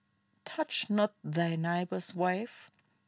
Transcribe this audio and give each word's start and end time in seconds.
Touch 0.45 0.89
not 0.89 1.13
thy 1.23 1.55
neighbor's 1.55 2.13
^'ife. 2.13 2.71